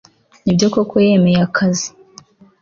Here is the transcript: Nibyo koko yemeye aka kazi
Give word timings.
Nibyo 0.43 0.67
koko 0.73 0.95
yemeye 1.07 1.39
aka 1.45 1.51
kazi 1.55 1.89